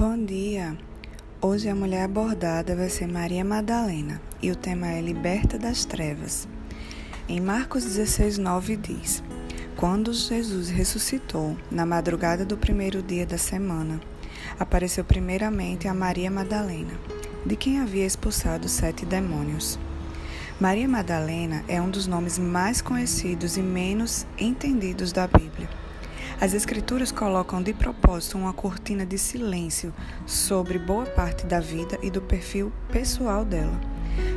Bom 0.00 0.24
dia! 0.24 0.78
Hoje 1.42 1.68
a 1.68 1.74
mulher 1.74 2.04
abordada 2.04 2.74
vai 2.74 2.88
ser 2.88 3.06
Maria 3.06 3.44
Madalena 3.44 4.18
e 4.40 4.50
o 4.50 4.56
tema 4.56 4.86
é 4.86 4.98
Liberta 4.98 5.58
das 5.58 5.84
Trevas. 5.84 6.48
Em 7.28 7.38
Marcos 7.38 7.84
16, 7.84 8.38
9 8.38 8.76
diz: 8.76 9.22
Quando 9.76 10.10
Jesus 10.14 10.70
ressuscitou, 10.70 11.54
na 11.70 11.84
madrugada 11.84 12.46
do 12.46 12.56
primeiro 12.56 13.02
dia 13.02 13.26
da 13.26 13.36
semana, 13.36 14.00
apareceu 14.58 15.04
primeiramente 15.04 15.86
a 15.86 15.92
Maria 15.92 16.30
Madalena, 16.30 16.98
de 17.44 17.54
quem 17.54 17.78
havia 17.78 18.06
expulsado 18.06 18.70
sete 18.70 19.04
demônios. 19.04 19.78
Maria 20.58 20.88
Madalena 20.88 21.62
é 21.68 21.78
um 21.78 21.90
dos 21.90 22.06
nomes 22.06 22.38
mais 22.38 22.80
conhecidos 22.80 23.58
e 23.58 23.60
menos 23.60 24.26
entendidos 24.38 25.12
da 25.12 25.26
Bíblia. 25.26 25.68
As 26.38 26.54
Escrituras 26.54 27.10
colocam 27.10 27.62
de 27.62 27.72
propósito 27.72 28.36
uma 28.36 28.52
cortina 28.52 29.06
de 29.06 29.16
silêncio 29.16 29.92
sobre 30.26 30.78
boa 30.78 31.06
parte 31.06 31.46
da 31.46 31.60
vida 31.60 31.98
e 32.02 32.10
do 32.10 32.20
perfil 32.20 32.70
pessoal 32.90 33.44
dela. 33.44 33.80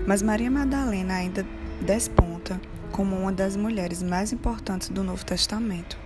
Mas 0.08 0.22
Maria 0.22 0.50
Madalena 0.50 1.16
ainda 1.16 1.46
desponta 1.82 2.60
como 2.92 3.16
uma 3.16 3.32
das 3.32 3.56
mulheres 3.56 4.02
mais 4.02 4.32
importantes 4.32 4.90
do 4.90 5.04
Novo 5.04 5.26
Testamento. 5.26 5.98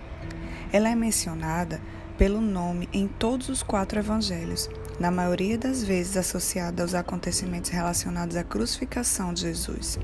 Ela 0.72 0.88
é 0.88 0.94
mencionada 0.94 1.80
pelo 2.16 2.40
nome 2.40 2.88
em 2.92 3.06
todos 3.06 3.48
os 3.48 3.62
quatro 3.62 3.98
evangelhos, 3.98 4.68
na 4.98 5.10
maioria 5.10 5.56
das 5.56 5.84
vezes 5.84 6.16
associada 6.16 6.82
aos 6.82 6.94
acontecimentos 6.94 7.70
relacionados 7.70 8.36
à 8.36 8.42
crucificação 8.42 9.32
de 9.32 9.42
Jesus. 9.42 9.98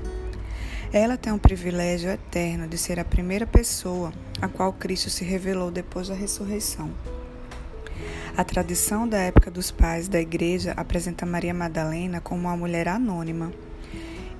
Ela 0.97 1.17
tem 1.17 1.33
um 1.33 1.37
privilégio 1.37 2.09
eterno 2.09 2.69
de 2.69 2.77
ser 2.77 3.01
a 3.01 3.03
primeira 3.03 3.45
pessoa 3.45 4.13
a 4.41 4.47
qual 4.47 4.71
Cristo 4.71 5.09
se 5.09 5.25
revelou 5.25 5.69
depois 5.69 6.07
da 6.07 6.15
ressurreição. 6.15 6.89
A 8.37 8.45
tradição 8.45 9.05
da 9.05 9.17
época 9.17 9.51
dos 9.51 9.71
pais 9.71 10.07
da 10.07 10.21
igreja 10.21 10.71
apresenta 10.71 11.25
Maria 11.25 11.53
Madalena 11.53 12.21
como 12.21 12.47
uma 12.47 12.55
mulher 12.55 12.87
anônima, 12.87 13.51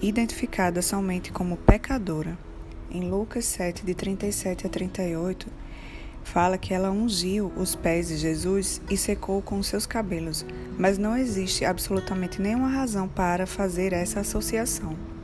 identificada 0.02 0.81
somente 0.81 1.30
como 1.30 1.58
pecadora. 1.58 2.38
Em 2.89 3.02
Lucas 3.02 3.44
7, 3.44 3.86
de 3.86 3.94
37 3.94 4.66
a 4.66 4.70
38, 4.70 5.48
fala 6.23 6.58
que 6.58 6.73
ela 6.73 6.89
ungiu 6.89 7.52
os 7.58 7.76
pés 7.76 8.08
de 8.08 8.16
Jesus 8.16 8.81
e 8.89 8.95
secou 8.95 9.42
com 9.42 9.61
seus 9.61 9.86
cabelos, 9.86 10.45
mas 10.78 10.98
não 10.98 11.17
existe 11.17 11.66
absolutamente 11.66 12.42
nenhuma 12.42 12.70
razão 12.70 13.09
para 13.09 13.45
fazer 13.45 13.92
essa 13.92 14.22
associação. 14.22 15.14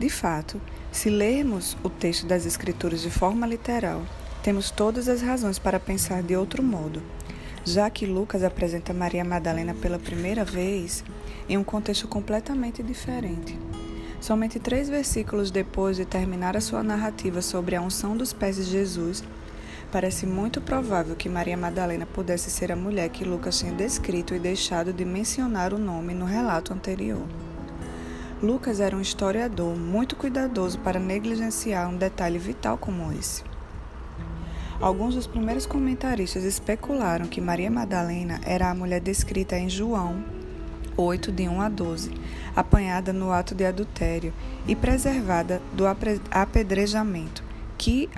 De 0.00 0.08
fato, 0.08 0.58
se 0.90 1.10
lermos 1.10 1.76
o 1.82 1.90
texto 1.90 2.24
das 2.26 2.46
Escrituras 2.46 3.02
de 3.02 3.10
forma 3.10 3.46
literal, 3.46 4.00
temos 4.42 4.70
todas 4.70 5.10
as 5.10 5.20
razões 5.20 5.58
para 5.58 5.78
pensar 5.78 6.22
de 6.22 6.34
outro 6.34 6.62
modo, 6.62 7.02
já 7.66 7.90
que 7.90 8.06
Lucas 8.06 8.42
apresenta 8.42 8.94
Maria 8.94 9.22
Madalena 9.22 9.74
pela 9.74 9.98
primeira 9.98 10.42
vez 10.42 11.04
em 11.46 11.58
um 11.58 11.62
contexto 11.62 12.08
completamente 12.08 12.82
diferente. 12.82 13.58
Somente 14.22 14.58
três 14.58 14.88
versículos 14.88 15.50
depois 15.50 15.98
de 15.98 16.06
terminar 16.06 16.56
a 16.56 16.62
sua 16.62 16.82
narrativa 16.82 17.42
sobre 17.42 17.76
a 17.76 17.82
unção 17.82 18.16
dos 18.16 18.32
pés 18.32 18.56
de 18.56 18.62
Jesus, 18.62 19.22
parece 19.92 20.24
muito 20.24 20.62
provável 20.62 21.14
que 21.14 21.28
Maria 21.28 21.58
Madalena 21.58 22.06
pudesse 22.06 22.50
ser 22.50 22.72
a 22.72 22.76
mulher 22.76 23.10
que 23.10 23.22
Lucas 23.22 23.58
tinha 23.58 23.72
descrito 23.74 24.34
e 24.34 24.38
deixado 24.38 24.94
de 24.94 25.04
mencionar 25.04 25.74
o 25.74 25.78
nome 25.78 26.14
no 26.14 26.24
relato 26.24 26.72
anterior. 26.72 27.26
Lucas 28.42 28.80
era 28.80 28.96
um 28.96 29.02
historiador 29.02 29.76
muito 29.76 30.16
cuidadoso 30.16 30.78
para 30.78 30.98
negligenciar 30.98 31.90
um 31.90 31.96
detalhe 31.96 32.38
vital 32.38 32.78
como 32.78 33.12
esse. 33.12 33.44
Alguns 34.80 35.14
dos 35.14 35.26
primeiros 35.26 35.66
comentaristas 35.66 36.42
especularam 36.44 37.26
que 37.26 37.38
Maria 37.38 37.70
Madalena 37.70 38.40
era 38.46 38.70
a 38.70 38.74
mulher 38.74 39.00
descrita 39.00 39.58
em 39.58 39.68
João 39.68 40.24
8, 40.96 41.30
de 41.30 41.48
1 41.48 41.60
a 41.60 41.68
12, 41.68 42.12
apanhada 42.56 43.12
no 43.12 43.30
ato 43.30 43.54
de 43.54 43.66
adultério 43.66 44.32
e 44.66 44.74
preservada 44.74 45.60
do 45.74 45.84
apedrejamento, 46.30 47.42
que, 47.76 48.08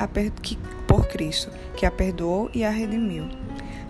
que, 0.40 0.56
por 0.86 1.08
Cristo, 1.08 1.50
que 1.76 1.84
a 1.84 1.90
perdoou 1.90 2.48
e 2.54 2.64
a 2.64 2.70
redimiu. 2.70 3.28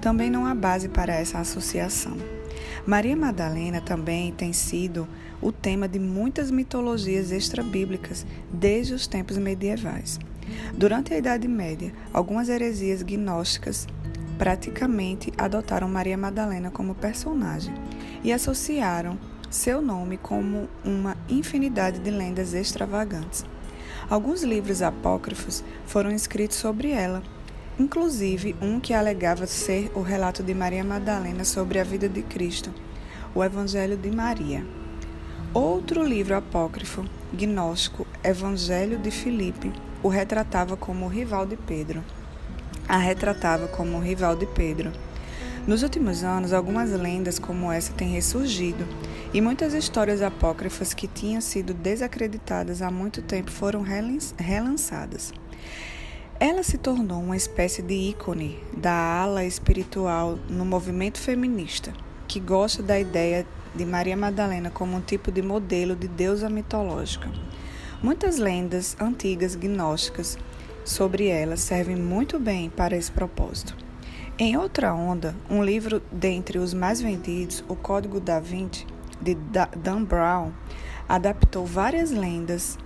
Também 0.01 0.31
não 0.31 0.47
há 0.47 0.55
base 0.55 0.89
para 0.89 1.15
essa 1.15 1.39
associação. 1.39 2.17
Maria 2.87 3.17
Madalena 3.17 3.81
também 3.81 4.33
tem 4.33 4.53
sido 4.53 5.07
o 5.43 5.51
tema 5.51 5.89
de 5.89 5.99
muitas 5.99 6.51
mitologias 6.51 7.33
extrabíblicas 7.33 8.25
desde 8.53 8.95
os 8.95 9.07
tempos 9.07 9.37
medievais. 9.37 10.19
Durante 10.73 11.13
a 11.13 11.19
Idade 11.19 11.49
Média, 11.49 11.93
algumas 12.13 12.49
heresias 12.49 13.03
gnósticas 13.03 13.87
praticamente 14.39 15.33
adotaram 15.37 15.89
Maria 15.89 16.17
Madalena 16.17 16.71
como 16.71 16.95
personagem 16.95 17.75
e 18.25 18.33
associaram 18.33 19.19
seu 19.51 19.83
nome 19.83 20.17
como 20.17 20.69
uma 20.85 21.17
infinidade 21.29 21.99
de 21.99 22.11
lendas 22.11 22.55
extravagantes. 22.55 23.45
Alguns 24.09 24.43
livros 24.43 24.83
apócrifos 24.83 25.63
foram 25.87 26.11
escritos 26.11 26.57
sobre 26.57 26.91
ela, 26.91 27.23
inclusive 27.79 28.57
um 28.61 28.81
que 28.81 28.95
alegava 28.95 29.47
ser 29.47 29.91
o 29.95 30.01
relato 30.01 30.43
de 30.43 30.55
Maria 30.55 30.83
Madalena 30.83 31.45
sobre 31.45 31.79
a 31.79 31.85
vida 31.85 32.09
de 32.09 32.23
Cristo, 32.23 32.73
o 33.35 33.45
Evangelho 33.45 33.97
de 33.97 34.11
Maria. 34.11 34.82
Outro 35.55 36.03
livro 36.03 36.35
apócrifo, 36.35 37.05
gnóstico, 37.31 38.07
Evangelho 38.25 38.97
de 38.97 39.11
Filipe, 39.11 39.71
o 40.03 40.09
retratava 40.09 40.79
como 40.79 41.07
rival 41.09 41.45
de 41.45 41.59
Pedro. 41.59 42.03
A 42.89 42.97
retratava 42.97 43.69
como 43.69 43.99
rival 43.99 44.35
de 44.35 44.47
Pedro. 44.47 44.91
Nos 45.67 45.83
últimos 45.83 46.25
anos, 46.25 46.55
algumas 46.55 46.91
lendas 46.93 47.39
como 47.39 47.71
essa 47.71 47.93
têm 47.93 48.09
ressurgido, 48.09 48.89
e 49.35 49.43
muitas 49.43 49.75
histórias 49.75 50.23
apócrifas 50.23 50.95
que 50.95 51.07
tinham 51.07 51.43
sido 51.43 51.75
desacreditadas 51.75 52.81
há 52.81 52.91
muito 52.91 53.21
tempo 53.21 53.51
foram 53.51 53.85
relançadas. 54.39 55.35
Ela 56.41 56.63
se 56.63 56.79
tornou 56.79 57.21
uma 57.21 57.37
espécie 57.37 57.83
de 57.83 57.93
ícone 57.93 58.59
da 58.75 58.95
ala 58.95 59.45
espiritual 59.45 60.39
no 60.49 60.65
movimento 60.65 61.19
feminista, 61.19 61.93
que 62.27 62.41
gosta 62.41 62.83
da 62.83 62.99
ideia 62.99 63.47
de 63.75 63.85
Maria 63.85 64.17
Madalena 64.17 64.71
como 64.71 64.97
um 64.97 65.01
tipo 65.01 65.31
de 65.31 65.43
modelo 65.43 65.97
de 65.97 66.09
deusa 66.09 66.49
mitológica. 66.49 67.31
Muitas 68.03 68.39
lendas 68.39 68.97
antigas 69.01 69.55
gnósticas 69.55 70.39
sobre 70.85 71.29
ela 71.29 71.57
servem 71.57 71.97
muito 71.97 72.39
bem 72.39 72.69
para 72.69 72.97
esse 72.97 73.11
propósito. 73.11 73.77
Em 74.39 74.57
outra 74.57 74.95
onda, 74.95 75.37
um 75.49 75.63
livro 75.63 76.03
dentre 76.11 76.59
os 76.59 76.75
mais 76.75 77.01
vendidos, 77.01 77.63
O 77.69 77.77
Código 77.77 78.19
da 78.19 78.41
Vinci, 78.41 78.87
de 79.21 79.37
Dan 79.77 80.05
Brown, 80.05 80.51
adaptou 81.09 81.65
várias 81.65 82.11
lendas 82.11 82.79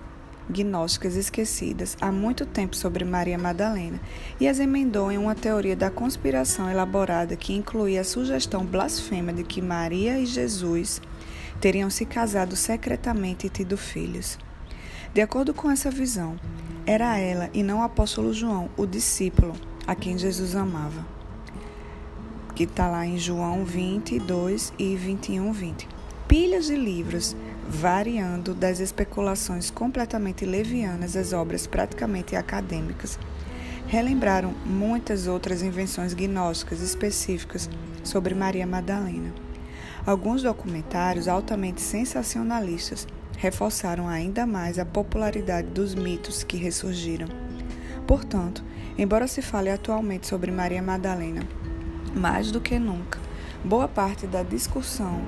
gnósticas 0.49 1.15
esquecidas 1.15 1.97
há 1.99 2.11
muito 2.11 2.45
tempo 2.45 2.75
sobre 2.75 3.03
Maria 3.03 3.37
Madalena 3.37 3.99
e 4.39 4.47
as 4.47 4.59
emendou 4.59 5.11
em 5.11 5.17
uma 5.17 5.35
teoria 5.35 5.75
da 5.75 5.91
conspiração 5.91 6.69
elaborada 6.69 7.35
que 7.35 7.53
incluía 7.53 8.01
a 8.01 8.05
sugestão 8.05 8.65
blasfema 8.65 9.33
de 9.33 9.43
que 9.43 9.61
Maria 9.61 10.19
e 10.19 10.25
Jesus 10.25 11.01
teriam 11.59 11.89
se 11.89 12.05
casado 12.05 12.55
secretamente 12.55 13.47
e 13.47 13.49
tido 13.49 13.77
filhos. 13.77 14.37
De 15.13 15.21
acordo 15.21 15.53
com 15.53 15.69
essa 15.69 15.89
visão, 15.89 16.39
era 16.85 17.17
ela 17.17 17.49
e 17.53 17.63
não 17.63 17.79
o 17.79 17.83
apóstolo 17.83 18.33
João, 18.33 18.69
o 18.77 18.85
discípulo, 18.85 19.53
a 19.85 19.95
quem 19.95 20.17
Jesus 20.17 20.55
amava. 20.55 21.05
Que 22.53 22.63
está 22.63 22.87
lá 22.87 23.05
em 23.05 23.17
João 23.17 23.65
22 23.65 24.73
e 24.77 24.95
21, 24.95 25.51
20. 25.51 25.87
Pilhas 26.27 26.67
de 26.67 26.75
livros 26.75 27.35
variando 27.67 28.53
das 28.53 28.79
especulações 28.79 29.69
completamente 29.69 30.45
levianas 30.45 31.17
às 31.17 31.33
obras 31.33 31.67
praticamente 31.67 32.35
acadêmicas, 32.35 33.19
relembraram 33.87 34.53
muitas 34.65 35.27
outras 35.27 35.61
invenções 35.61 36.13
gnósticas 36.13 36.81
específicas 36.81 37.69
sobre 38.03 38.33
Maria 38.33 38.65
Madalena. 38.65 39.33
Alguns 40.05 40.41
documentários 40.43 41.27
altamente 41.27 41.81
sensacionalistas 41.81 43.05
reforçaram 43.37 44.07
ainda 44.07 44.45
mais 44.45 44.79
a 44.79 44.85
popularidade 44.85 45.67
dos 45.67 45.93
mitos 45.93 46.43
que 46.43 46.55
ressurgiram. 46.55 47.27
Portanto, 48.07 48.63
embora 48.97 49.27
se 49.27 49.41
fale 49.41 49.69
atualmente 49.69 50.25
sobre 50.25 50.51
Maria 50.51 50.81
Madalena, 50.81 51.41
mais 52.15 52.49
do 52.49 52.61
que 52.61 52.79
nunca, 52.79 53.19
boa 53.63 53.87
parte 53.87 54.25
da 54.25 54.41
discussão 54.41 55.21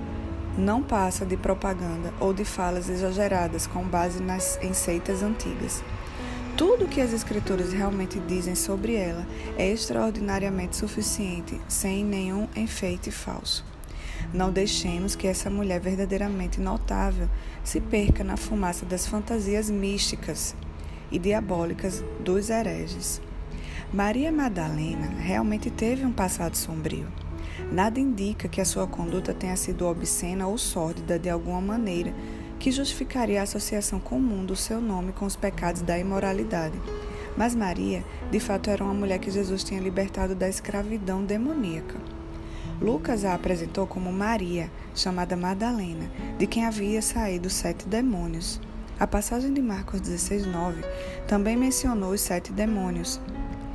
não 0.60 0.84
passa 0.84 1.26
de 1.26 1.38
propaganda 1.38 2.14
ou 2.20 2.34
de 2.34 2.46
falas 2.46 2.90
exageradas 2.90 3.66
com 3.66 3.84
base 3.84 4.22
nas 4.22 4.60
seitas 4.74 5.24
antigas. 5.24 5.84
Tudo 6.58 6.86
o 6.86 6.88
que 6.90 7.00
as 7.00 7.14
escrituras 7.14 7.72
realmente 7.72 8.20
dizem 8.20 8.54
sobre 8.54 8.94
ela 8.94 9.26
é 9.58 9.72
extraordinariamente 9.72 10.76
suficiente, 10.76 11.60
sem 11.70 12.04
nenhum 12.04 12.48
enfeite 12.56 13.10
falso. 13.10 13.66
Não 14.34 14.52
deixemos 14.52 15.16
que 15.16 15.26
essa 15.26 15.50
mulher 15.50 15.80
verdadeiramente 15.80 16.60
notável 16.60 17.30
se 17.64 17.80
perca 17.80 18.24
na 18.24 18.36
fumaça 18.36 18.86
das 18.86 19.08
fantasias 19.08 19.70
místicas 19.70 20.54
e 21.10 21.18
diabólicas 21.18 22.04
dos 22.20 22.50
hereges. 22.50 23.22
Maria 23.94 24.32
Madalena 24.32 25.08
realmente 25.20 25.72
teve 25.72 26.06
um 26.06 26.12
passado 26.12 26.56
sombrio. 26.56 27.08
Nada 27.72 28.00
indica 28.00 28.48
que 28.48 28.60
a 28.60 28.66
sua 28.66 28.88
conduta 28.88 29.34
tenha 29.34 29.56
sido 29.56 29.86
obscena 29.86 30.48
ou 30.48 30.58
sórdida 30.58 31.20
de 31.20 31.30
alguma 31.30 31.62
maneira 31.62 32.14
que 32.60 32.72
justificaria 32.72 33.40
a 33.40 33.44
associação 33.44 34.00
comum 34.00 34.44
do 34.44 34.56
seu 34.56 34.82
nome 34.82 35.14
com 35.14 35.26
os 35.26 35.36
pecados 35.36 35.82
da 35.82 35.98
imoralidade. 35.98 36.78
Mas 37.38 37.56
Maria, 37.56 38.04
de 38.32 38.40
fato, 38.40 38.70
era 38.70 38.84
uma 38.84 38.94
mulher 38.94 39.20
que 39.20 39.32
Jesus 39.32 39.64
tinha 39.64 39.80
libertado 39.80 40.36
da 40.36 40.50
escravidão 40.50 41.24
demoníaca. 41.24 41.96
Lucas 42.82 43.24
a 43.24 43.34
apresentou 43.34 43.86
como 43.86 44.12
Maria, 44.12 44.70
chamada 44.96 45.38
Madalena, 45.38 46.10
de 46.38 46.48
quem 46.48 46.66
havia 46.66 47.02
saído 47.02 47.50
sete 47.50 47.88
demônios. 47.88 48.60
A 49.00 49.06
passagem 49.06 49.54
de 49.54 49.62
Marcos 49.62 50.02
16, 50.02 50.46
9 50.46 50.82
também 51.28 51.56
mencionou 51.56 52.12
os 52.12 52.22
sete 52.22 52.52
demônios. 52.52 53.22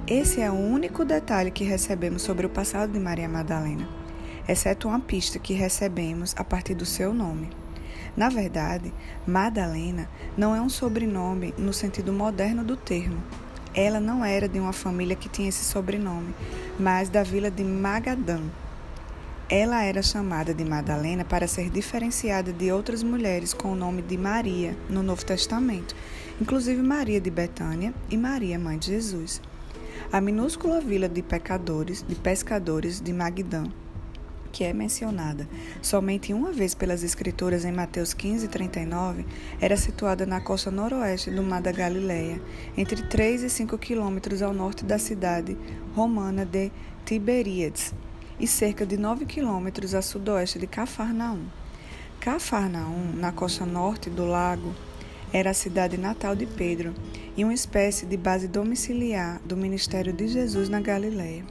Esse 0.07 0.43
é 0.43 0.51
o 0.51 0.55
único 0.55 1.03
detalhe 1.03 1.51
que 1.51 1.65
recebemos 1.65 2.21
sobre 2.21 2.45
o 2.45 2.51
passado 2.51 2.93
de 2.93 3.01
Maria 3.01 3.27
Madalena, 3.27 3.89
exceto 4.47 4.87
uma 4.87 5.01
pista 5.01 5.39
que 5.39 5.55
recebemos 5.55 6.35
a 6.37 6.45
partir 6.45 6.75
do 6.75 6.85
seu 6.85 7.15
nome. 7.15 7.49
Na 8.15 8.29
verdade, 8.29 8.93
Madalena 9.27 10.07
não 10.37 10.55
é 10.55 10.61
um 10.61 10.69
sobrenome 10.69 11.55
no 11.57 11.73
sentido 11.73 12.13
moderno 12.13 12.63
do 12.63 12.77
termo. 12.77 13.17
Ela 13.75 13.99
não 13.99 14.23
era 14.23 14.47
de 14.47 14.61
uma 14.61 14.75
família 14.75 15.17
que 15.17 15.27
tinha 15.27 15.49
esse 15.49 15.65
sobrenome, 15.65 16.35
mas 16.79 17.09
da 17.09 17.23
vila 17.23 17.51
de 17.51 17.65
Magadã. 17.65 18.43
Ela 19.49 19.85
era 19.85 20.03
chamada 20.03 20.53
de 20.53 20.67
Madalena 20.67 21.25
para 21.25 21.49
ser 21.49 21.71
diferenciada 21.71 22.53
de 22.53 22.71
outras 22.71 23.03
mulheres 23.03 23.55
com 23.55 23.73
o 23.73 23.77
nome 23.77 24.03
de 24.03 24.19
Maria 24.19 24.77
no 24.87 25.03
Novo 25.03 25.25
Testamento, 25.25 25.97
inclusive 26.39 26.83
Maria 26.83 27.23
de 27.23 27.31
Betânia 27.31 27.95
e 28.11 28.19
Maria, 28.19 28.59
mãe 28.59 28.77
de 28.77 28.89
Jesus. 28.89 29.41
A 30.13 30.21
minúscula 30.21 30.81
vila 30.81 31.09
de 31.09 31.23
pecadores, 31.23 32.05
de 32.07 32.15
pescadores 32.15 33.01
de 33.01 33.13
Magdã 33.13 33.65
que 34.55 34.63
é 34.63 34.73
mencionada 34.73 35.49
somente 35.83 36.33
uma 36.33 36.53
vez 36.53 36.77
pelas 36.77 37.03
Escrituras 37.03 37.65
em 37.65 37.73
Mateus 37.73 38.15
15 38.15 38.47
39, 38.47 39.27
era 39.61 39.77
situada 39.77 40.25
na 40.25 40.41
costa 40.41 40.71
noroeste 40.71 41.29
do 41.33 41.43
Mar 41.43 41.61
da 41.61 41.73
Galileia, 41.73 42.41
entre 42.77 43.03
3 43.03 43.43
e 43.43 43.51
5 43.51 43.77
quilômetros 43.79 44.43
ao 44.43 44.55
norte 44.55 44.85
da 44.85 44.97
cidade 44.97 45.59
romana 45.93 46.47
de 46.47 46.71
Tiberíades 47.05 47.93
e 48.39 48.47
cerca 48.47 48.87
de 48.87 48.97
9 48.97 49.27
quilômetros 49.27 49.93
a 49.93 50.01
sudoeste 50.01 50.61
de 50.61 50.69
Cafarnaum. 50.69 51.47
Cafarnaum, 52.21 53.13
na 53.17 53.33
costa 53.33 53.67
norte 53.67 54.09
do 54.09 54.25
lago, 54.25 54.73
era 55.33 55.51
a 55.51 55.55
cidade 55.55 55.99
natal 55.99 56.37
de 56.37 56.47
Pedro 56.47 56.95
e 57.37 57.45
uma 57.45 57.55
espécie 57.55 58.07
de 58.07 58.17
base 58.17 58.47
domiciliar 58.47 59.41
do 59.45 59.57
ministério 59.57 60.13
de 60.13 60.29
Jesus 60.29 60.69
na 60.69 60.81
Galileia. 60.81 61.45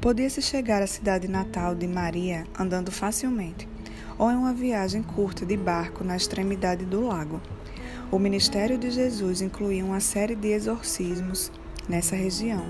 Podia-se 0.00 0.40
chegar 0.40 0.82
à 0.82 0.86
cidade 0.86 1.28
natal 1.28 1.74
de 1.74 1.86
Maria 1.86 2.44
andando 2.58 2.90
facilmente, 2.90 3.68
ou 4.16 4.30
em 4.30 4.36
uma 4.36 4.54
viagem 4.54 5.02
curta 5.02 5.44
de 5.44 5.56
barco 5.56 6.04
na 6.04 6.16
extremidade 6.16 6.84
do 6.84 7.00
lago. 7.00 7.40
O 8.10 8.18
ministério 8.18 8.78
de 8.78 8.90
Jesus 8.90 9.42
incluía 9.42 9.84
uma 9.84 10.00
série 10.00 10.34
de 10.34 10.48
exorcismos 10.48 11.52
nessa 11.88 12.16
região. 12.16 12.64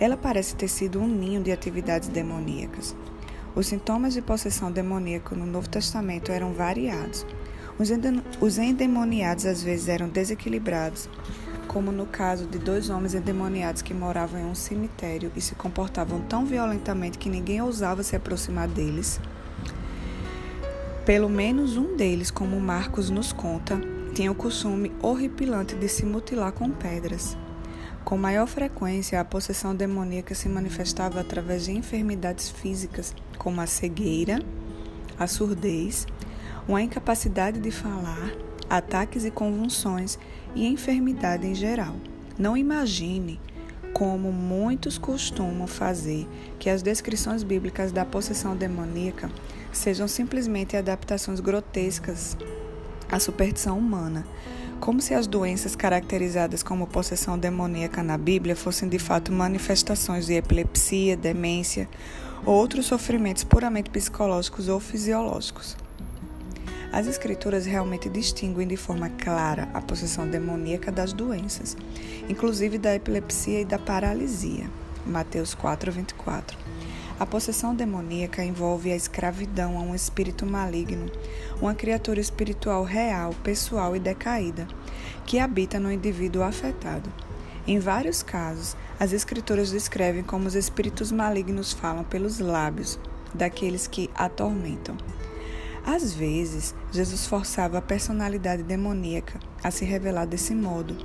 Ela 0.00 0.16
parece 0.16 0.56
ter 0.56 0.68
sido 0.68 1.00
um 1.00 1.06
ninho 1.06 1.42
de 1.42 1.52
atividades 1.52 2.08
demoníacas. 2.08 2.96
Os 3.54 3.68
sintomas 3.68 4.14
de 4.14 4.22
possessão 4.22 4.72
demoníaca 4.72 5.36
no 5.36 5.46
Novo 5.46 5.68
Testamento 5.68 6.32
eram 6.32 6.52
variados. 6.52 7.24
Os 8.40 8.58
endemoniados 8.58 9.46
às 9.46 9.62
vezes 9.62 9.88
eram 9.88 10.08
desequilibrados, 10.08 11.08
como 11.74 11.90
no 11.90 12.06
caso 12.06 12.46
de 12.46 12.56
dois 12.56 12.88
homens 12.88 13.16
endemoniados 13.16 13.82
que 13.82 13.92
moravam 13.92 14.40
em 14.40 14.44
um 14.44 14.54
cemitério 14.54 15.32
e 15.34 15.40
se 15.40 15.56
comportavam 15.56 16.20
tão 16.20 16.46
violentamente 16.46 17.18
que 17.18 17.28
ninguém 17.28 17.60
ousava 17.60 18.04
se 18.04 18.14
aproximar 18.14 18.68
deles. 18.68 19.20
Pelo 21.04 21.28
menos 21.28 21.76
um 21.76 21.96
deles, 21.96 22.30
como 22.30 22.60
Marcos 22.60 23.10
nos 23.10 23.32
conta, 23.32 23.76
tinha 24.14 24.30
o 24.30 24.36
costume 24.36 24.92
horripilante 25.02 25.74
de 25.74 25.88
se 25.88 26.06
mutilar 26.06 26.52
com 26.52 26.70
pedras. 26.70 27.36
Com 28.04 28.16
maior 28.16 28.46
frequência, 28.46 29.20
a 29.20 29.24
possessão 29.24 29.74
demoníaca 29.74 30.32
se 30.32 30.48
manifestava 30.48 31.20
através 31.20 31.64
de 31.64 31.72
enfermidades 31.72 32.50
físicas, 32.50 33.12
como 33.36 33.60
a 33.60 33.66
cegueira, 33.66 34.38
a 35.18 35.26
surdez, 35.26 36.06
uma 36.68 36.80
incapacidade 36.80 37.58
de 37.58 37.72
falar, 37.72 38.30
ataques 38.68 39.24
e 39.24 39.30
convulsões 39.30 40.18
e 40.54 40.66
enfermidade 40.66 41.46
em 41.46 41.54
geral. 41.54 41.96
Não 42.38 42.56
imagine, 42.56 43.40
como 43.92 44.32
muitos 44.32 44.98
costumam 44.98 45.66
fazer, 45.66 46.26
que 46.58 46.68
as 46.68 46.82
descrições 46.82 47.42
bíblicas 47.42 47.92
da 47.92 48.04
possessão 48.04 48.56
demoníaca 48.56 49.30
sejam 49.72 50.08
simplesmente 50.08 50.76
adaptações 50.76 51.40
grotescas 51.40 52.36
à 53.10 53.20
superstição 53.20 53.78
humana, 53.78 54.26
como 54.80 55.00
se 55.00 55.14
as 55.14 55.26
doenças 55.26 55.76
caracterizadas 55.76 56.62
como 56.62 56.86
possessão 56.86 57.38
demoníaca 57.38 58.02
na 58.02 58.18
Bíblia 58.18 58.56
fossem 58.56 58.88
de 58.88 58.98
fato 58.98 59.32
manifestações 59.32 60.26
de 60.26 60.34
epilepsia, 60.34 61.16
demência 61.16 61.88
ou 62.44 62.54
outros 62.54 62.86
sofrimentos 62.86 63.44
puramente 63.44 63.88
psicológicos 63.90 64.68
ou 64.68 64.80
fisiológicos. 64.80 65.76
As 66.94 67.08
escrituras 67.08 67.66
realmente 67.66 68.08
distinguem 68.08 68.68
de 68.68 68.76
forma 68.76 69.10
clara 69.10 69.68
a 69.74 69.80
possessão 69.80 70.28
demoníaca 70.28 70.92
das 70.92 71.12
doenças, 71.12 71.76
inclusive 72.28 72.78
da 72.78 72.94
epilepsia 72.94 73.62
e 73.62 73.64
da 73.64 73.80
paralisia. 73.80 74.70
Mateus 75.04 75.56
4:24. 75.56 76.56
A 77.18 77.26
possessão 77.26 77.74
demoníaca 77.74 78.44
envolve 78.44 78.92
a 78.92 78.96
escravidão 78.96 79.76
a 79.76 79.80
um 79.80 79.92
espírito 79.92 80.46
maligno, 80.46 81.10
uma 81.60 81.74
criatura 81.74 82.20
espiritual 82.20 82.84
real, 82.84 83.34
pessoal 83.42 83.96
e 83.96 83.98
decaída, 83.98 84.68
que 85.26 85.40
habita 85.40 85.80
no 85.80 85.90
indivíduo 85.90 86.44
afetado. 86.44 87.12
Em 87.66 87.80
vários 87.80 88.22
casos, 88.22 88.76
as 89.00 89.12
escrituras 89.12 89.72
descrevem 89.72 90.22
como 90.22 90.46
os 90.46 90.54
espíritos 90.54 91.10
malignos 91.10 91.72
falam 91.72 92.04
pelos 92.04 92.38
lábios 92.38 93.00
daqueles 93.34 93.88
que 93.88 94.08
atormentam. 94.14 94.96
Às 95.86 96.14
vezes, 96.14 96.74
Jesus 96.90 97.26
forçava 97.26 97.76
a 97.78 97.82
personalidade 97.82 98.62
demoníaca 98.62 99.38
a 99.62 99.70
se 99.70 99.84
revelar 99.84 100.24
desse 100.24 100.54
modo, 100.54 100.96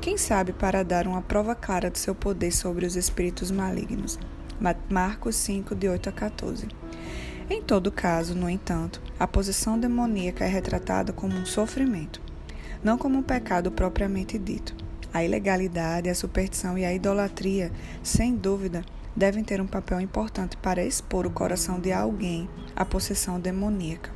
quem 0.00 0.16
sabe 0.16 0.52
para 0.52 0.84
dar 0.84 1.06
uma 1.06 1.20
prova 1.20 1.54
clara 1.54 1.90
do 1.90 1.98
seu 1.98 2.14
poder 2.14 2.52
sobre 2.52 2.86
os 2.86 2.96
espíritos 2.96 3.50
malignos. 3.50 4.18
Marcos 4.88 5.36
5, 5.36 5.74
de 5.74 5.88
8 5.88 6.08
a 6.08 6.12
14. 6.12 6.68
Em 7.50 7.60
todo 7.60 7.90
caso, 7.90 8.34
no 8.34 8.48
entanto, 8.48 9.02
a 9.18 9.26
posição 9.26 9.78
demoníaca 9.78 10.44
é 10.44 10.48
retratada 10.48 11.12
como 11.12 11.34
um 11.36 11.44
sofrimento, 11.44 12.22
não 12.84 12.96
como 12.96 13.18
um 13.18 13.22
pecado 13.22 13.72
propriamente 13.72 14.38
dito. 14.38 14.74
A 15.12 15.24
ilegalidade, 15.24 16.08
a 16.08 16.14
superstição 16.14 16.78
e 16.78 16.84
a 16.84 16.94
idolatria, 16.94 17.72
sem 18.02 18.36
dúvida, 18.36 18.84
devem 19.16 19.42
ter 19.42 19.60
um 19.60 19.66
papel 19.66 20.00
importante 20.00 20.56
para 20.56 20.84
expor 20.84 21.26
o 21.26 21.30
coração 21.30 21.80
de 21.80 21.92
alguém 21.92 22.48
à 22.74 22.84
possessão 22.84 23.40
demoníaca. 23.40 24.10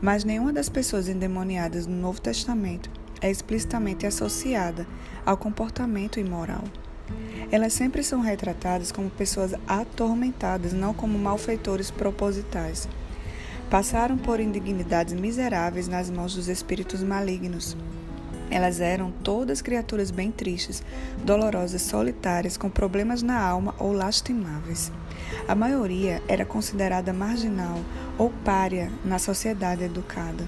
Mas 0.00 0.24
nenhuma 0.24 0.52
das 0.52 0.68
pessoas 0.68 1.08
endemoniadas 1.08 1.86
no 1.86 1.96
Novo 1.96 2.20
Testamento 2.20 2.90
é 3.20 3.30
explicitamente 3.30 4.06
associada 4.06 4.86
ao 5.24 5.36
comportamento 5.36 6.20
imoral. 6.20 6.64
Elas 7.50 7.72
sempre 7.72 8.02
são 8.02 8.20
retratadas 8.20 8.90
como 8.90 9.10
pessoas 9.10 9.54
atormentadas, 9.66 10.72
não 10.72 10.92
como 10.92 11.18
malfeitores 11.18 11.90
propositais. 11.90 12.88
Passaram 13.70 14.18
por 14.18 14.40
indignidades 14.40 15.14
miseráveis 15.14 15.88
nas 15.88 16.10
mãos 16.10 16.34
dos 16.34 16.48
espíritos 16.48 17.02
malignos 17.02 17.76
elas 18.50 18.80
eram 18.80 19.10
todas 19.10 19.62
criaturas 19.62 20.10
bem 20.10 20.30
tristes, 20.30 20.82
dolorosas, 21.24 21.82
solitárias, 21.82 22.56
com 22.56 22.68
problemas 22.68 23.22
na 23.22 23.40
alma 23.40 23.74
ou 23.78 23.92
lastimáveis. 23.92 24.92
A 25.48 25.54
maioria 25.54 26.22
era 26.28 26.44
considerada 26.44 27.12
marginal 27.12 27.78
ou 28.18 28.30
pária 28.44 28.90
na 29.04 29.18
sociedade 29.18 29.84
educada. 29.84 30.46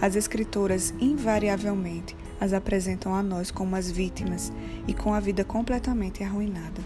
As 0.00 0.14
escrituras, 0.14 0.92
invariavelmente, 1.00 2.16
as 2.40 2.52
apresentam 2.52 3.14
a 3.14 3.22
nós 3.22 3.50
como 3.50 3.76
as 3.76 3.90
vítimas 3.90 4.52
e 4.86 4.92
com 4.92 5.14
a 5.14 5.20
vida 5.20 5.44
completamente 5.44 6.22
arruinada. 6.22 6.82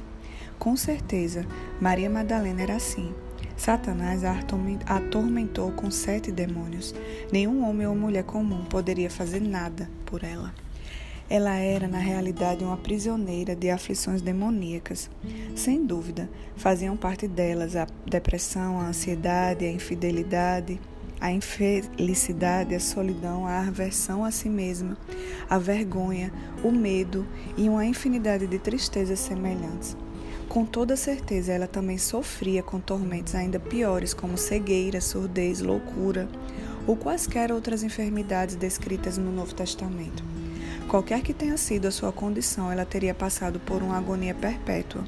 Com 0.59 0.77
certeza, 0.77 1.45
Maria 1.81 2.09
Madalena 2.09 2.63
era 2.63 2.77
assim. 2.77 3.13
Satanás 3.61 4.25
a 4.25 4.39
atormentou 4.87 5.71
com 5.73 5.91
sete 5.91 6.33
demônios. 6.33 6.95
Nenhum 7.31 7.63
homem 7.69 7.87
ou 7.87 7.95
mulher 7.95 8.25
comum 8.25 8.65
poderia 8.65 9.11
fazer 9.11 9.39
nada 9.39 9.87
por 10.07 10.25
ela. 10.25 10.55
Ela 11.29 11.57
era, 11.57 11.87
na 11.87 11.99
realidade, 11.99 12.65
uma 12.65 12.79
prisioneira 12.79 13.55
de 13.55 13.69
aflições 13.69 14.23
demoníacas. 14.23 15.11
Sem 15.55 15.85
dúvida, 15.85 16.31
faziam 16.57 16.97
parte 16.97 17.29
delas 17.29 17.77
a 17.77 17.87
depressão, 18.07 18.81
a 18.81 18.87
ansiedade, 18.87 19.67
a 19.67 19.71
infidelidade, 19.71 20.81
a 21.21 21.31
infelicidade, 21.31 22.75
a 22.75 22.81
solidão, 22.81 23.47
a 23.47 23.59
aversão 23.59 24.25
a 24.25 24.31
si 24.31 24.49
mesma, 24.49 24.97
a 25.51 25.59
vergonha, 25.59 26.33
o 26.65 26.73
medo 26.73 27.27
e 27.59 27.69
uma 27.69 27.85
infinidade 27.85 28.47
de 28.47 28.59
tristezas 28.59 29.19
semelhantes. 29.19 29.99
Com 30.51 30.67
toda 30.67 30.97
certeza, 30.97 31.53
ela 31.53 31.69
também 31.69 31.97
sofria 31.97 32.61
com 32.61 32.81
tormentos 32.81 33.37
ainda 33.37 33.61
piores, 33.61 34.13
como 34.13 34.37
cegueira, 34.37 35.01
surdez, 35.01 35.61
loucura 35.61 36.29
ou 36.89 36.97
quaisquer 36.97 37.53
outras 37.53 37.85
enfermidades 37.85 38.57
descritas 38.57 39.17
no 39.17 39.31
Novo 39.31 39.55
Testamento. 39.55 40.25
Qualquer 40.89 41.23
que 41.23 41.33
tenha 41.33 41.57
sido 41.57 41.87
a 41.87 41.93
sua 41.93 42.11
condição, 42.11 42.69
ela 42.73 42.85
teria 42.85 43.15
passado 43.15 43.61
por 43.61 43.81
uma 43.81 43.97
agonia 43.97 44.35
perpétua, 44.35 45.05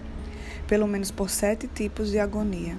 pelo 0.69 0.87
menos 0.87 1.11
por 1.11 1.29
sete 1.29 1.67
tipos 1.67 2.13
de 2.13 2.21
agonia. 2.21 2.77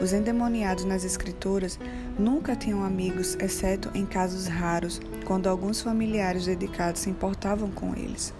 Os 0.00 0.12
endemoniados 0.12 0.84
nas 0.84 1.04
Escrituras 1.04 1.80
nunca 2.16 2.54
tinham 2.54 2.84
amigos, 2.84 3.36
exceto 3.40 3.90
em 3.92 4.06
casos 4.06 4.46
raros, 4.46 5.00
quando 5.24 5.48
alguns 5.48 5.82
familiares 5.82 6.46
dedicados 6.46 7.00
se 7.00 7.10
importavam 7.10 7.72
com 7.72 7.92
eles. 7.96 8.32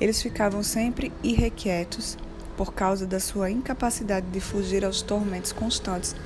Eles 0.00 0.22
ficavam 0.22 0.62
sempre 0.62 1.12
irrequietos 1.22 2.16
por 2.58 2.74
causa 2.74 3.06
da 3.06 3.20
sua 3.20 3.52
incapacidade 3.52 4.26
de 4.26 4.40
fugir 4.40 4.84
aos 4.84 5.00
tormentos 5.00 5.52
constantes 5.52 6.16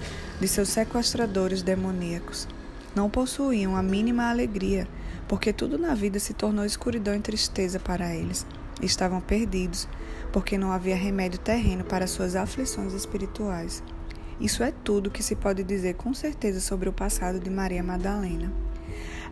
de 0.41 0.49
seus 0.49 0.71
sequestradores 0.71 1.61
demoníacos. 1.61 2.49
Não 2.97 3.11
possuíam 3.11 3.77
a 3.77 3.83
mínima 3.83 4.31
alegria, 4.31 4.89
porque 5.29 5.53
tudo 5.53 5.77
na 5.77 5.95
vida 5.95 6.19
se 6.19 6.33
tornou 6.33 6.65
escuridão 6.65 7.15
e 7.15 7.21
tristeza 7.21 7.79
para 7.79 8.15
eles. 8.15 8.47
Estavam 8.81 9.21
perdidos, 9.21 9.87
porque 10.33 10.57
não 10.57 10.73
havia 10.73 10.97
remédio 10.97 11.39
terreno 11.39 11.85
para 11.85 12.07
suas 12.07 12.35
aflições 12.35 12.95
espirituais. 12.95 13.83
Isso 14.41 14.63
é 14.63 14.73
tudo 14.73 15.11
que 15.11 15.23
se 15.23 15.37
pode 15.37 15.63
dizer 15.63 15.97
com 15.97 16.15
certeza 16.15 16.61
sobre 16.61 16.89
o 16.89 16.95
passado 16.95 17.39
de 17.39 17.51
Maria 17.51 17.83
Madalena. 17.83 18.51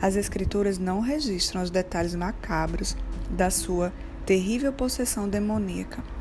As 0.03 0.17
Escrituras 0.17 0.79
não 0.79 1.01
registram 1.01 1.63
os 1.63 1.71
detalhes 1.71 2.15
macabros 2.15 2.95
da 3.31 3.49
sua 3.49 3.91
terrível 4.27 4.71
possessão 4.71 5.27
demoníaca 5.27 6.20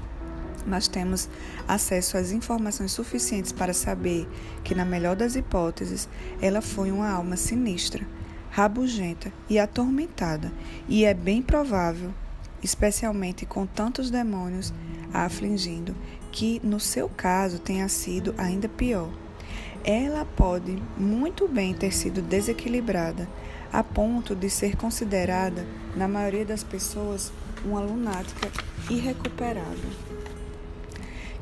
mas 0.66 0.88
temos 0.88 1.30
acesso 1.68 2.18
às 2.18 2.32
informações 2.32 2.92
suficientes 2.92 3.52
para 3.52 3.74
saber 3.74 4.28
que, 4.64 4.76
na 4.76 4.86
melhor 4.86 5.16
das 5.16 5.36
hipóteses, 5.36 6.08
ela 6.42 6.62
foi 6.62 6.92
uma 6.92 7.10
alma 7.10 7.36
sinistra, 7.36 8.06
rabugenta 8.50 9.32
e 9.50 9.60
atormentada, 9.60 10.52
e 10.88 11.06
é 11.06 11.14
bem 11.14 11.42
provável, 11.42 12.14
especialmente 12.64 13.46
com 13.46 13.66
tantos 13.66 14.10
demônios 14.10 14.74
a 15.14 15.26
afligindo, 15.26 15.96
que 16.32 16.62
no 16.64 16.80
seu 16.80 17.10
caso 17.10 17.60
tenha 17.60 17.88
sido 17.88 18.34
ainda 18.38 18.68
pior. 18.68 19.10
Ela 19.84 20.26
pode 20.26 20.78
muito 20.98 21.48
bem 21.48 21.74
ter 21.74 21.94
sido 21.94 22.22
desequilibrada, 22.22 23.28
a 23.72 23.84
ponto 23.84 24.36
de 24.36 24.50
ser 24.50 24.76
considerada, 24.76 25.66
na 25.96 26.08
maioria 26.08 26.46
das 26.46 26.64
pessoas, 26.64 27.32
uma 27.64 27.82
lunática 27.82 28.50
irrecuperável. 28.90 30.09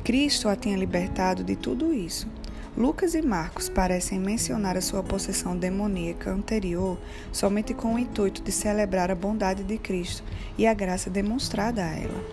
Cristo 0.07 0.47
a 0.47 0.55
tinha 0.55 0.77
libertado 0.77 1.43
de 1.43 1.57
tudo 1.57 1.93
isso. 1.93 2.29
Lucas 2.77 3.13
e 3.13 3.21
Marcos 3.21 3.67
parecem 3.67 4.17
mencionar 4.17 4.77
a 4.77 4.81
sua 4.81 5.03
possessão 5.03 5.57
demoníaca 5.57 6.31
anterior 6.31 6.97
somente 7.29 7.73
com 7.73 7.93
o 7.93 7.99
intuito 7.99 8.41
de 8.41 8.49
celebrar 8.49 9.11
a 9.11 9.15
bondade 9.15 9.65
de 9.65 9.77
Cristo 9.77 10.23
e 10.57 10.65
a 10.65 10.73
graça 10.73 11.09
demonstrada 11.09 11.83
a 11.83 11.89
ela. 11.89 12.23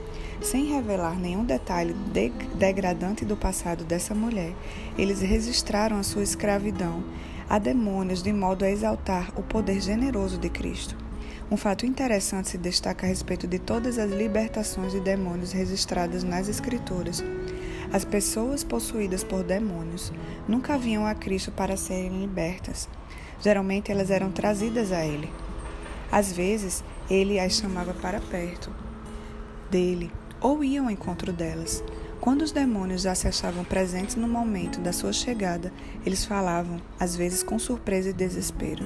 Sem 0.40 0.66
revelar 0.66 1.18
nenhum 1.18 1.44
detalhe 1.44 1.96
de 2.12 2.30
degradante 2.56 3.24
do 3.24 3.36
passado 3.36 3.82
dessa 3.82 4.14
mulher, 4.14 4.52
eles 4.96 5.20
registraram 5.20 5.98
a 5.98 6.04
sua 6.04 6.22
escravidão 6.22 7.02
a 7.50 7.58
demônios 7.58 8.22
de 8.22 8.32
modo 8.32 8.64
a 8.64 8.70
exaltar 8.70 9.32
o 9.36 9.42
poder 9.42 9.80
generoso 9.80 10.38
de 10.38 10.48
Cristo. 10.48 10.96
Um 11.50 11.56
fato 11.56 11.84
interessante 11.84 12.50
se 12.50 12.56
destaca 12.56 13.04
a 13.04 13.08
respeito 13.08 13.48
de 13.48 13.58
todas 13.58 13.98
as 13.98 14.10
libertações 14.10 14.92
de 14.92 15.00
demônios 15.00 15.50
registradas 15.52 16.22
nas 16.22 16.48
Escrituras. 16.48 17.22
As 17.94 18.04
pessoas 18.04 18.64
possuídas 18.64 19.22
por 19.22 19.44
demônios 19.44 20.12
nunca 20.48 20.76
vinham 20.76 21.06
a 21.06 21.14
Cristo 21.14 21.52
para 21.52 21.76
serem 21.76 22.22
libertas. 22.22 22.88
Geralmente 23.40 23.92
elas 23.92 24.10
eram 24.10 24.32
trazidas 24.32 24.90
a 24.90 25.06
Ele. 25.06 25.30
Às 26.10 26.32
vezes, 26.32 26.82
Ele 27.08 27.38
as 27.38 27.52
chamava 27.52 27.94
para 27.94 28.20
perto 28.20 28.68
dele 29.70 30.10
ou 30.40 30.64
iam 30.64 30.86
ao 30.86 30.90
encontro 30.90 31.32
delas. 31.32 31.84
Quando 32.20 32.42
os 32.42 32.50
demônios 32.50 33.02
já 33.02 33.14
se 33.14 33.28
achavam 33.28 33.62
presentes 33.62 34.16
no 34.16 34.26
momento 34.26 34.80
da 34.80 34.92
sua 34.92 35.12
chegada, 35.12 35.72
eles 36.04 36.24
falavam, 36.24 36.82
às 36.98 37.14
vezes 37.14 37.44
com 37.44 37.60
surpresa 37.60 38.10
e 38.10 38.12
desespero. 38.12 38.84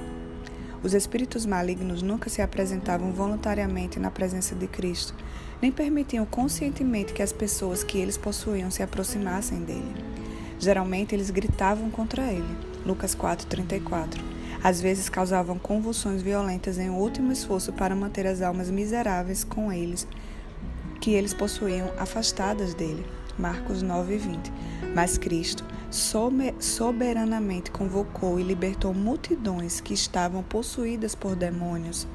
Os 0.83 0.93
espíritos 0.93 1.47
malignos 1.47 2.03
nunca 2.03 2.29
se 2.29 2.43
apresentavam 2.43 3.11
voluntariamente 3.11 3.99
na 3.99 4.11
presença 4.11 4.55
de 4.55 4.67
Cristo, 4.67 5.15
nem 5.61 5.73
permitiam 5.73 6.25
conscientemente 6.25 7.13
que 7.13 7.23
as 7.23 7.33
pessoas 7.33 7.83
que 7.83 7.99
eles 7.99 8.17
possuíam 8.17 8.71
se 8.71 8.83
aproximassem 8.83 9.63
dele. 9.63 9.95
Geralmente 10.59 11.15
eles 11.15 11.31
gritavam 11.31 11.91
contra 11.91 12.33
ele. 12.33 12.57
Lucas 12.85 13.15
4:34. 13.15 14.21
Às 14.63 14.81
vezes 14.81 15.09
causavam 15.09 15.59
convulsões 15.59 16.21
violentas 16.21 16.79
em 16.79 16.91
último 16.91 17.31
esforço 17.31 17.73
para 17.73 17.95
manter 17.95 18.27
as 18.27 18.43
almas 18.43 18.71
miseráveis 18.71 19.45
com 19.45 19.73
eles 19.73 20.07
que 21.01 21.13
eles 21.13 21.33
possuíam 21.33 21.91
afastadas 21.97 22.75
dele. 22.75 23.07
Marcos 23.39 23.83
9:20. 23.83 24.53
Mas 24.95 25.17
Cristo 25.17 25.65
soberanamente 25.91 27.71
convocou 27.71 28.39
e 28.39 28.43
libertou 28.43 28.93
multidões 28.93 29.81
que 29.81 29.95
estavam 29.95 30.43
possuídas 30.43 31.15
por 31.15 31.37
demônios. 31.37 32.07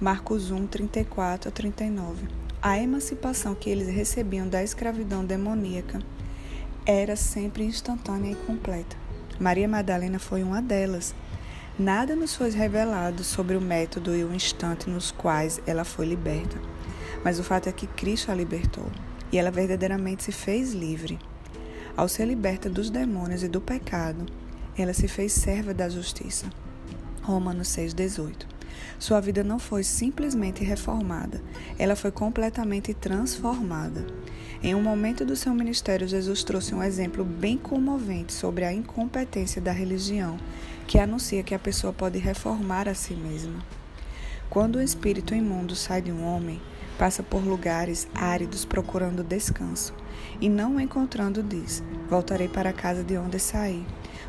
Marcos 0.00 0.50
1, 0.50 0.66
34 0.66 1.48
a 1.48 1.52
39. 1.52 2.26
A 2.62 2.78
emancipação 2.78 3.54
que 3.54 3.68
eles 3.68 3.88
recebiam 3.88 4.48
da 4.48 4.62
escravidão 4.62 5.24
demoníaca 5.24 6.00
era 6.84 7.14
sempre 7.14 7.64
instantânea 7.64 8.32
e 8.32 8.34
completa. 8.34 8.96
Maria 9.38 9.68
Madalena 9.68 10.18
foi 10.18 10.42
uma 10.42 10.62
delas. 10.62 11.14
Nada 11.78 12.16
nos 12.16 12.34
foi 12.34 12.50
revelado 12.50 13.22
sobre 13.22 13.56
o 13.56 13.60
método 13.60 14.16
e 14.16 14.24
o 14.24 14.34
instante 14.34 14.88
nos 14.88 15.10
quais 15.10 15.60
ela 15.66 15.84
foi 15.84 16.06
liberta. 16.06 16.58
Mas 17.22 17.38
o 17.38 17.44
fato 17.44 17.68
é 17.68 17.72
que 17.72 17.86
Cristo 17.86 18.32
a 18.32 18.34
libertou 18.34 18.90
e 19.30 19.38
ela 19.38 19.50
verdadeiramente 19.50 20.24
se 20.24 20.32
fez 20.32 20.72
livre. 20.72 21.18
Ao 21.96 22.08
ser 22.08 22.24
liberta 22.24 22.70
dos 22.70 22.88
demônios 22.88 23.42
e 23.42 23.48
do 23.48 23.60
pecado, 23.60 24.26
ela 24.76 24.94
se 24.94 25.06
fez 25.06 25.32
serva 25.32 25.74
da 25.74 25.88
justiça. 25.88 26.46
Romanos 27.22 27.68
6,18 27.68 28.55
sua 28.98 29.20
vida 29.20 29.44
não 29.44 29.58
foi 29.58 29.82
simplesmente 29.82 30.64
reformada, 30.64 31.42
ela 31.78 31.96
foi 31.96 32.10
completamente 32.10 32.94
transformada. 32.94 34.06
Em 34.62 34.74
um 34.74 34.82
momento 34.82 35.24
do 35.24 35.36
seu 35.36 35.52
ministério, 35.54 36.08
Jesus 36.08 36.42
trouxe 36.42 36.74
um 36.74 36.82
exemplo 36.82 37.24
bem 37.24 37.58
comovente 37.58 38.32
sobre 38.32 38.64
a 38.64 38.72
incompetência 38.72 39.60
da 39.60 39.72
religião, 39.72 40.38
que 40.86 40.98
anuncia 40.98 41.42
que 41.42 41.54
a 41.54 41.58
pessoa 41.58 41.92
pode 41.92 42.18
reformar 42.18 42.88
a 42.88 42.94
si 42.94 43.14
mesma. 43.14 43.62
Quando 44.48 44.76
o 44.76 44.82
espírito 44.82 45.34
imundo 45.34 45.74
sai 45.74 46.00
de 46.00 46.12
um 46.12 46.24
homem, 46.24 46.60
passa 46.98 47.22
por 47.22 47.44
lugares 47.44 48.08
áridos 48.14 48.64
procurando 48.64 49.22
descanso, 49.22 49.92
e 50.40 50.48
não 50.48 50.76
o 50.76 50.80
encontrando 50.80 51.42
diz: 51.42 51.82
Voltarei 52.08 52.48
para 52.48 52.70
a 52.70 52.72
casa 52.72 53.04
de 53.04 53.16
onde 53.18 53.38
saí. 53.38 53.84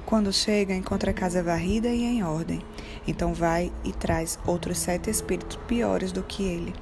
Quando 0.07 0.31
chega, 0.31 0.73
encontra 0.73 1.11
a 1.11 1.13
casa 1.13 1.43
varrida 1.43 1.89
e 1.89 2.01
em 2.01 2.23
ordem. 2.23 2.61
Então 3.05 3.33
vai 3.33 3.69
e 3.83 3.91
traz 3.91 4.39
outros 4.47 4.77
sete 4.77 5.09
espíritos 5.09 5.57
piores 5.67 6.13
do 6.13 6.23
que 6.23 6.43
ele. 6.43 6.73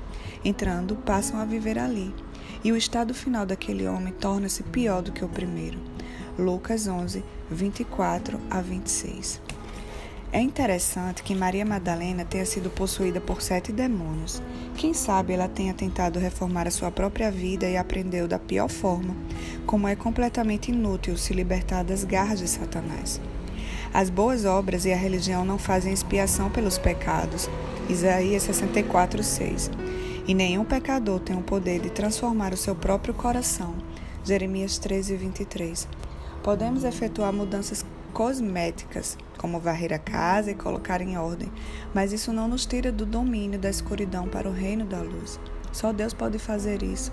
Entrando, 0.43 0.95
passam 0.95 1.39
a 1.39 1.43
viver 1.43 1.79
ali. 1.79 2.13
E 2.63 2.71
o 2.71 2.77
estado 2.77 3.15
final 3.15 3.43
daquele 3.43 3.87
homem 3.87 4.13
torna-se 4.13 4.61
pior 4.61 5.01
do 5.01 5.11
que 5.11 5.25
o 5.25 5.27
primeiro. 5.27 5.79
Lucas 6.37 6.85
11, 6.85 7.23
24 7.49 8.39
a 8.47 8.61
26. 8.61 9.41
É 10.31 10.41
interessante 10.41 11.23
que 11.23 11.33
Maria 11.33 11.65
Madalena 11.65 12.25
tenha 12.25 12.45
sido 12.45 12.69
possuída 12.69 13.21
por 13.21 13.41
sete 13.41 13.71
demônios. 13.71 14.41
Quem 14.75 14.93
sabe 14.93 15.33
ela 15.33 15.47
tenha 15.47 15.73
tentado 15.73 16.19
reformar 16.19 16.67
a 16.67 16.71
sua 16.71 16.91
própria 16.91 17.31
vida 17.31 17.69
e 17.69 17.77
aprendeu 17.77 18.27
da 18.27 18.37
pior 18.37 18.67
forma, 18.67 19.15
como 19.65 19.87
é 19.87 19.95
completamente 19.95 20.71
inútil 20.71 21.17
se 21.17 21.33
libertar 21.33 21.83
das 21.83 22.03
garras 22.03 22.39
de 22.39 22.47
Satanás. 22.47 23.21
As 23.93 24.09
boas 24.09 24.43
obras 24.43 24.83
e 24.83 24.91
a 24.91 24.97
religião 24.97 25.45
não 25.45 25.57
fazem 25.57 25.93
expiação 25.93 26.49
pelos 26.49 26.77
pecados. 26.77 27.49
Isaías 27.89 28.43
64, 28.43 29.23
6. 29.23 29.71
E 30.27 30.33
nenhum 30.33 30.65
pecador 30.65 31.21
tem 31.21 31.37
o 31.37 31.41
poder 31.41 31.79
de 31.79 31.89
transformar 31.89 32.51
o 32.51 32.57
seu 32.57 32.75
próprio 32.75 33.13
coração. 33.13 33.73
Jeremias 34.25 34.77
13, 34.79 35.15
23. 35.15 35.87
Podemos 36.43 36.83
efetuar 36.83 37.31
mudanças 37.31 37.85
cosméticas, 38.15 39.17
como 39.37 39.59
varrer 39.59 39.91
a 39.91 39.99
casa 39.99 40.49
e 40.49 40.55
colocar 40.55 41.01
em 41.01 41.17
ordem, 41.17 41.51
mas 41.93 42.13
isso 42.13 42.31
não 42.31 42.47
nos 42.47 42.65
tira 42.65 42.89
do 42.89 43.05
domínio 43.05 43.59
da 43.59 43.69
escuridão 43.69 44.25
para 44.25 44.47
o 44.47 44.53
reino 44.53 44.85
da 44.85 45.01
luz. 45.01 45.37
Só 45.73 45.91
Deus 45.91 46.13
pode 46.13 46.39
fazer 46.39 46.81
isso. 46.81 47.11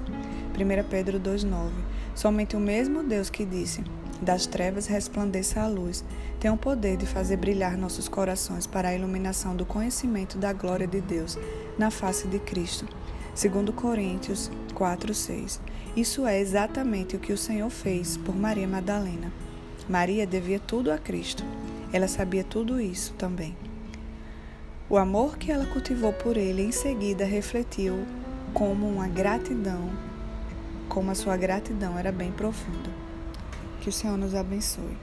1 0.54 0.88
Pedro 0.88 1.18
2,9 1.18 1.70
Somente 2.14 2.54
o 2.54 2.60
mesmo 2.60 3.02
Deus 3.02 3.28
que 3.28 3.44
disse: 3.44 3.82
Das 4.22 4.46
trevas 4.46 4.86
resplandeça 4.86 5.60
a 5.60 5.66
luz, 5.66 6.04
tem 6.38 6.52
o 6.52 6.56
poder 6.56 6.96
de 6.96 7.04
fazer 7.04 7.36
brilhar 7.36 7.76
nossos 7.76 8.06
corações 8.06 8.64
para 8.64 8.90
a 8.90 8.94
iluminação 8.94 9.56
do 9.56 9.66
conhecimento 9.66 10.38
da 10.38 10.52
glória 10.52 10.86
de 10.86 11.00
Deus 11.00 11.36
na 11.76 11.90
face 11.90 12.28
de 12.28 12.38
Cristo. 12.38 12.86
Segundo 13.34 13.72
Coríntios 13.72 14.52
4:6. 14.72 15.58
Isso 15.96 16.28
é 16.28 16.38
exatamente 16.38 17.16
o 17.16 17.18
que 17.18 17.32
o 17.32 17.38
Senhor 17.38 17.70
fez 17.70 18.16
por 18.16 18.36
Maria 18.36 18.68
Madalena. 18.68 19.32
Maria 19.92 20.26
devia 20.26 20.58
tudo 20.58 20.90
a 20.90 20.96
Cristo. 20.96 21.44
Ela 21.92 22.08
sabia 22.08 22.42
tudo 22.42 22.80
isso 22.80 23.12
também. 23.18 23.54
O 24.88 24.96
amor 24.96 25.36
que 25.36 25.52
ela 25.52 25.66
cultivou 25.66 26.14
por 26.14 26.38
ele 26.38 26.62
em 26.62 26.72
seguida 26.72 27.26
refletiu 27.26 28.06
como 28.54 28.88
uma 28.88 29.06
gratidão, 29.06 29.90
como 30.88 31.10
a 31.10 31.14
sua 31.14 31.36
gratidão 31.36 31.98
era 31.98 32.10
bem 32.10 32.32
profunda. 32.32 32.88
Que 33.82 33.90
o 33.90 33.92
Senhor 33.92 34.16
nos 34.16 34.34
abençoe. 34.34 34.96